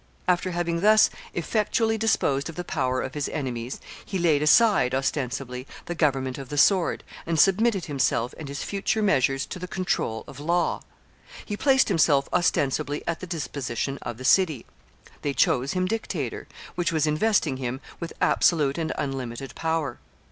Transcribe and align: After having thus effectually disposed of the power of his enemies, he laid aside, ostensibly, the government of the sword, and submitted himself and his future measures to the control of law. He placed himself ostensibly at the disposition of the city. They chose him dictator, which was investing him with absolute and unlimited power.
After 0.27 0.49
having 0.49 0.79
thus 0.81 1.11
effectually 1.35 1.95
disposed 1.95 2.49
of 2.49 2.55
the 2.55 2.63
power 2.63 3.01
of 3.01 3.13
his 3.13 3.29
enemies, 3.29 3.79
he 4.03 4.17
laid 4.17 4.41
aside, 4.41 4.95
ostensibly, 4.95 5.67
the 5.85 5.93
government 5.93 6.39
of 6.39 6.49
the 6.49 6.57
sword, 6.57 7.03
and 7.27 7.39
submitted 7.39 7.85
himself 7.85 8.33
and 8.39 8.47
his 8.47 8.63
future 8.63 9.03
measures 9.03 9.45
to 9.45 9.59
the 9.59 9.67
control 9.67 10.23
of 10.27 10.39
law. 10.39 10.81
He 11.45 11.55
placed 11.55 11.87
himself 11.87 12.27
ostensibly 12.33 13.03
at 13.07 13.19
the 13.19 13.27
disposition 13.27 13.99
of 14.01 14.17
the 14.17 14.25
city. 14.25 14.65
They 15.21 15.33
chose 15.35 15.73
him 15.73 15.85
dictator, 15.85 16.47
which 16.73 16.91
was 16.91 17.05
investing 17.05 17.57
him 17.57 17.79
with 17.99 18.11
absolute 18.21 18.79
and 18.79 18.91
unlimited 18.97 19.53
power. 19.53 19.99